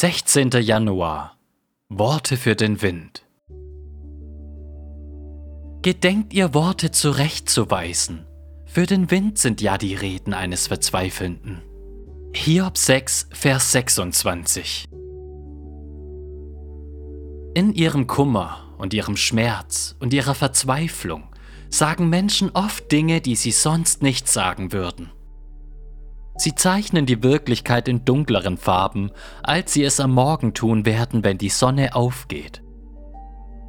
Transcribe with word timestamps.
16. 0.00 0.50
Januar 0.60 1.36
Worte 1.88 2.36
für 2.36 2.54
den 2.54 2.82
Wind 2.82 3.26
Gedenkt 5.82 6.32
ihr 6.32 6.54
Worte 6.54 6.92
zurechtzuweisen, 6.92 8.24
für 8.64 8.86
den 8.86 9.10
Wind 9.10 9.38
sind 9.38 9.60
ja 9.60 9.76
die 9.76 9.96
Reden 9.96 10.34
eines 10.34 10.68
Verzweifelnden. 10.68 11.62
Hiob 12.32 12.78
6, 12.78 13.30
Vers 13.32 13.72
26 13.72 14.84
In 17.54 17.74
ihrem 17.74 18.06
Kummer 18.06 18.72
und 18.78 18.94
ihrem 18.94 19.16
Schmerz 19.16 19.96
und 19.98 20.14
ihrer 20.14 20.36
Verzweiflung 20.36 21.24
sagen 21.70 22.08
Menschen 22.08 22.52
oft 22.54 22.92
Dinge, 22.92 23.20
die 23.20 23.34
sie 23.34 23.50
sonst 23.50 24.00
nicht 24.02 24.28
sagen 24.28 24.70
würden. 24.70 25.10
Sie 26.38 26.54
zeichnen 26.54 27.04
die 27.04 27.22
Wirklichkeit 27.22 27.88
in 27.88 28.04
dunkleren 28.04 28.56
Farben, 28.56 29.10
als 29.42 29.72
sie 29.72 29.82
es 29.82 29.98
am 29.98 30.14
Morgen 30.14 30.54
tun 30.54 30.86
werden, 30.86 31.24
wenn 31.24 31.36
die 31.36 31.48
Sonne 31.48 31.96
aufgeht. 31.96 32.62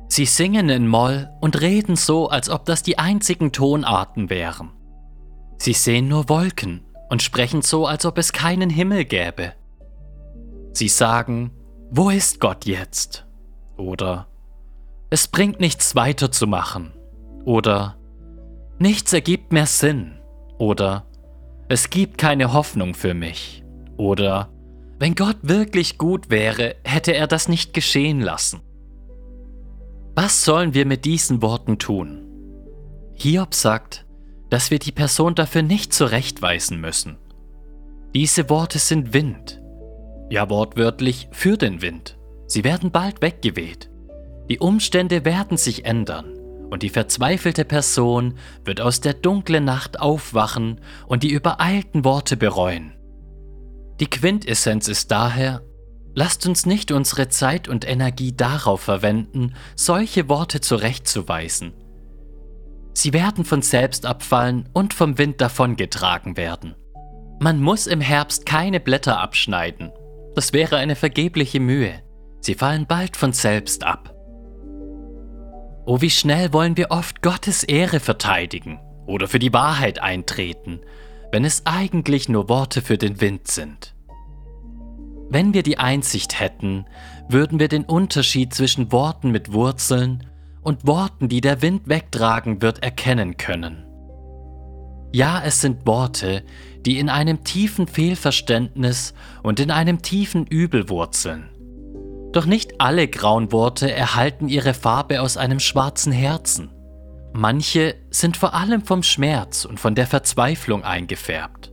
Sie 0.07 0.25
singen 0.25 0.69
in 0.69 0.87
Moll 0.87 1.29
und 1.41 1.61
reden 1.61 1.95
so, 1.95 2.29
als 2.29 2.49
ob 2.49 2.65
das 2.65 2.83
die 2.83 2.99
einzigen 2.99 3.51
Tonarten 3.51 4.29
wären. 4.29 4.71
Sie 5.57 5.73
sehen 5.73 6.07
nur 6.07 6.29
Wolken 6.29 6.85
und 7.09 7.23
sprechen 7.23 7.63
so, 7.63 7.87
als 7.87 8.05
ob 8.05 8.19
es 8.19 8.33
keinen 8.33 8.69
Himmel 8.69 9.03
gäbe. 9.03 9.53
Sie 10.71 10.89
sagen, 10.89 11.51
wo 11.89 12.11
ist 12.11 12.39
Gott 12.39 12.65
jetzt? 12.65 13.25
Oder 13.77 14.27
es 15.09 15.27
bringt 15.27 15.59
nichts 15.59 15.95
weiterzumachen. 15.95 16.93
Oder 17.45 17.97
nichts 18.77 19.11
ergibt 19.11 19.51
mehr 19.51 19.65
Sinn. 19.65 20.19
Oder 20.59 21.08
es 21.69 21.91
gibt 21.91 22.17
keine 22.17 22.51
Hoffnung 22.51 22.95
für 22.95 23.13
mich. 23.13 23.63
Oder 23.95 24.49
wenn 24.97 25.13
Gott 25.13 25.37
wirklich 25.43 25.99
gut 25.99 26.31
wäre, 26.31 26.75
hätte 26.83 27.13
er 27.13 27.27
das 27.27 27.47
nicht 27.47 27.73
geschehen 27.73 28.21
lassen. 28.21 28.61
Was 30.15 30.43
sollen 30.43 30.73
wir 30.73 30.85
mit 30.85 31.05
diesen 31.05 31.43
Worten 31.43 31.77
tun? 31.77 32.25
Hiob 33.13 33.53
sagt, 33.53 34.05
dass 34.49 34.71
wir 34.71 34.79
die 34.79 34.91
Person 34.91 35.35
dafür 35.35 35.61
nicht 35.61 35.93
zurechtweisen 35.93 36.81
müssen. 36.81 37.17
Diese 38.15 38.49
Worte 38.49 38.79
sind 38.79 39.13
Wind. 39.13 39.61
Ja, 40.31 40.49
wortwörtlich 40.49 41.29
für 41.31 41.55
den 41.55 41.83
Wind. 41.83 42.17
Sie 42.47 42.63
werden 42.63 42.89
bald 42.91 43.21
weggeweht. 43.21 43.91
Die 44.49 44.57
Umstände 44.57 45.23
werden 45.23 45.57
sich 45.57 45.85
ändern 45.85 46.38
und 46.69 46.83
die 46.83 46.89
verzweifelte 46.89 47.65
Person 47.65 48.35
wird 48.63 48.81
aus 48.81 49.01
der 49.01 49.13
dunklen 49.13 49.65
Nacht 49.65 49.99
aufwachen 49.99 50.79
und 51.07 51.23
die 51.23 51.31
übereilten 51.31 52.05
Worte 52.05 52.37
bereuen. 52.37 52.93
Die 53.99 54.09
Quintessenz 54.09 54.87
ist 54.87 55.11
daher, 55.11 55.61
lasst 56.13 56.47
uns 56.47 56.65
nicht 56.65 56.91
unsere 56.91 57.27
Zeit 57.29 57.67
und 57.67 57.87
Energie 57.87 58.35
darauf 58.35 58.81
verwenden, 58.81 59.55
solche 59.75 60.29
Worte 60.29 60.61
zurechtzuweisen. 60.61 61.73
Sie 62.93 63.13
werden 63.13 63.45
von 63.45 63.61
selbst 63.61 64.05
abfallen 64.05 64.67
und 64.73 64.93
vom 64.93 65.17
Wind 65.17 65.41
davongetragen 65.41 66.37
werden. 66.37 66.75
Man 67.39 67.61
muss 67.61 67.87
im 67.87 68.01
Herbst 68.01 68.45
keine 68.45 68.79
Blätter 68.79 69.19
abschneiden. 69.19 69.91
Das 70.35 70.51
wäre 70.53 70.77
eine 70.77 70.95
vergebliche 70.95 71.59
Mühe. 71.59 72.01
Sie 72.41 72.55
fallen 72.55 72.85
bald 72.87 73.15
von 73.15 73.31
selbst 73.31 73.83
ab. 73.83 74.18
Oh, 75.89 76.01
wie 76.01 76.11
schnell 76.11 76.53
wollen 76.53 76.77
wir 76.77 76.91
oft 76.91 77.23
Gottes 77.23 77.63
Ehre 77.63 77.99
verteidigen 77.99 78.79
oder 79.07 79.27
für 79.27 79.39
die 79.39 79.53
Wahrheit 79.53 79.97
eintreten, 79.97 80.81
wenn 81.31 81.43
es 81.43 81.65
eigentlich 81.65 82.29
nur 82.29 82.47
Worte 82.47 82.83
für 82.83 82.99
den 82.99 83.21
Wind 83.21 83.47
sind. 83.47 83.95
Wenn 85.31 85.55
wir 85.55 85.63
die 85.63 85.79
Einsicht 85.79 86.39
hätten, 86.39 86.85
würden 87.27 87.59
wir 87.59 87.69
den 87.69 87.85
Unterschied 87.85 88.53
zwischen 88.53 88.91
Worten 88.91 89.31
mit 89.31 89.51
Wurzeln 89.51 90.27
und 90.61 90.85
Worten, 90.85 91.27
die 91.27 91.41
der 91.41 91.63
Wind 91.63 91.89
wegtragen 91.89 92.61
wird, 92.61 92.83
erkennen 92.83 93.37
können. 93.37 93.83
Ja, 95.11 95.41
es 95.43 95.59
sind 95.59 95.87
Worte, 95.87 96.43
die 96.85 96.99
in 96.99 97.09
einem 97.09 97.43
tiefen 97.43 97.87
Fehlverständnis 97.87 99.15
und 99.41 99.59
in 99.59 99.71
einem 99.71 100.03
tiefen 100.03 100.45
Übel 100.45 100.87
wurzeln. 100.87 101.49
Doch 102.31 102.45
nicht 102.45 102.79
alle 102.79 103.07
grauen 103.07 103.51
Worte 103.51 103.91
erhalten 103.91 104.49
ihre 104.49 104.73
Farbe 104.73 105.21
aus 105.21 105.37
einem 105.37 105.59
schwarzen 105.59 106.11
Herzen. 106.11 106.71
Manche 107.33 107.95
sind 108.09 108.37
vor 108.37 108.53
allem 108.53 108.83
vom 108.83 109.03
Schmerz 109.03 109.65
und 109.65 109.79
von 109.79 109.95
der 109.95 110.07
Verzweiflung 110.07 110.83
eingefärbt. 110.83 111.71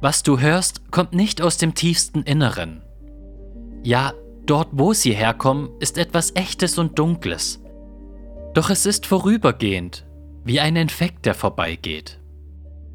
Was 0.00 0.22
du 0.22 0.40
hörst, 0.40 0.90
kommt 0.90 1.12
nicht 1.12 1.42
aus 1.42 1.58
dem 1.58 1.74
tiefsten 1.74 2.22
Inneren. 2.22 2.82
Ja, 3.84 4.12
dort 4.46 4.68
wo 4.72 4.92
sie 4.92 5.12
herkommen, 5.12 5.70
ist 5.80 5.98
etwas 5.98 6.34
Echtes 6.34 6.78
und 6.78 6.98
Dunkles. 6.98 7.60
Doch 8.54 8.70
es 8.70 8.84
ist 8.84 9.06
vorübergehend, 9.06 10.04
wie 10.44 10.60
ein 10.60 10.76
Infekt, 10.76 11.24
der 11.24 11.34
vorbeigeht. 11.34 12.20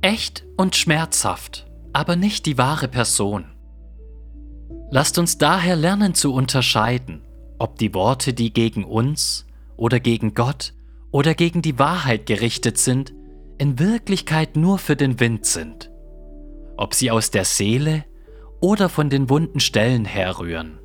Echt 0.01 0.45
und 0.57 0.75
schmerzhaft, 0.75 1.65
aber 1.93 2.15
nicht 2.15 2.45
die 2.45 2.57
wahre 2.57 2.87
Person. 2.87 3.45
Lasst 4.89 5.17
uns 5.17 5.37
daher 5.37 5.75
lernen 5.75 6.13
zu 6.13 6.33
unterscheiden, 6.33 7.21
ob 7.59 7.77
die 7.77 7.93
Worte, 7.93 8.33
die 8.33 8.53
gegen 8.53 8.85
uns 8.85 9.45
oder 9.75 9.99
gegen 9.99 10.33
Gott 10.33 10.73
oder 11.11 11.35
gegen 11.35 11.61
die 11.61 11.77
Wahrheit 11.77 12.25
gerichtet 12.25 12.77
sind, 12.77 13.13
in 13.57 13.79
Wirklichkeit 13.79 14.55
nur 14.55 14.77
für 14.77 14.95
den 14.95 15.19
Wind 15.19 15.45
sind, 15.45 15.91
ob 16.77 16.93
sie 16.93 17.11
aus 17.11 17.31
der 17.31 17.43
Seele 17.43 18.05
oder 18.61 18.87
von 18.87 19.09
den 19.09 19.29
wunden 19.29 19.59
Stellen 19.59 20.05
herrühren. 20.05 20.79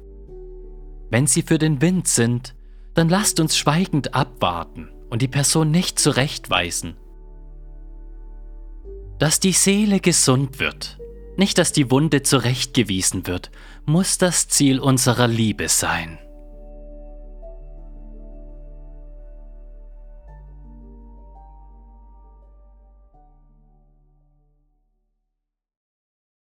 Wenn 1.11 1.27
sie 1.27 1.43
für 1.43 1.59
den 1.59 1.81
Wind 1.81 2.09
sind, 2.09 2.55
dann 2.95 3.09
lasst 3.09 3.39
uns 3.39 3.57
schweigend 3.57 4.15
abwarten 4.15 4.89
und 5.11 5.23
die 5.23 5.29
Person 5.29 5.71
nicht 5.71 5.99
zurechtweisen. 5.99 6.97
Dass 9.19 9.39
die 9.39 9.53
Seele 9.53 10.01
gesund 10.01 10.59
wird, 10.59 10.99
nicht 11.37 11.59
dass 11.59 11.73
die 11.73 11.91
Wunde 11.91 12.23
zurechtgewiesen 12.23 13.27
wird, 13.27 13.51
muss 13.85 14.19
das 14.19 14.49
Ziel 14.49 14.79
unserer 14.79 15.29
Liebe 15.29 15.69
sein. 15.69 16.19